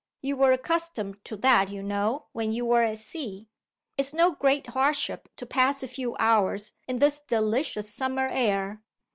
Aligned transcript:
You 0.23 0.35
were 0.35 0.51
accustomed 0.51 1.23
to 1.25 1.37
that, 1.37 1.69
you 1.69 1.83
know, 1.83 2.25
when 2.31 2.51
you 2.51 2.65
were 2.65 2.81
at 2.81 2.97
sea. 2.97 3.49
It's 3.97 4.15
no 4.15 4.31
great 4.31 4.65
hardship 4.69 5.29
to 5.35 5.45
pass 5.45 5.83
a 5.83 5.87
few 5.87 6.15
hours 6.17 6.71
in 6.87 6.97
this 6.97 7.19
delicious 7.19 7.93
summer 7.93 8.27
air. 8.27 8.81